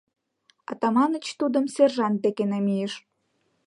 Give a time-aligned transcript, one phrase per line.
[0.71, 2.93] Атаманыч тудым сержант деке намийыш.